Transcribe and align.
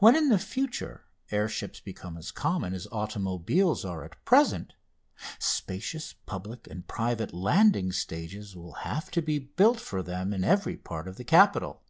When 0.00 0.16
in 0.16 0.30
the 0.30 0.38
future 0.40 1.04
air 1.30 1.48
ships 1.48 1.78
become 1.78 2.16
as 2.16 2.32
common 2.32 2.74
as 2.74 2.88
automobiles 2.90 3.84
are 3.84 4.02
at 4.02 4.24
present, 4.24 4.72
spacious 5.38 6.12
public 6.26 6.66
and 6.66 6.88
private 6.88 7.32
landing 7.32 7.92
stages 7.92 8.56
will 8.56 8.72
have 8.82 9.12
to 9.12 9.22
be 9.22 9.38
built 9.38 9.78
for 9.78 10.02
them 10.02 10.32
in 10.32 10.42
every 10.42 10.76
part 10.76 11.06
of 11.06 11.18
the 11.18 11.24
capital. 11.24 11.84